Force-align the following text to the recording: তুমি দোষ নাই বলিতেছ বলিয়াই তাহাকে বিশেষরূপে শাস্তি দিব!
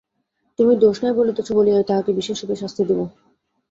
তুমি 0.59 0.73
দোষ 0.83 0.97
নাই 1.03 1.13
বলিতেছ 1.19 1.47
বলিয়াই 1.51 1.87
তাহাকে 1.89 2.11
বিশেষরূপে 2.19 2.55
শাস্তি 2.61 2.81
দিব! 2.89 2.99